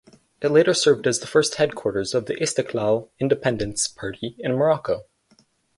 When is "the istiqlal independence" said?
2.25-3.87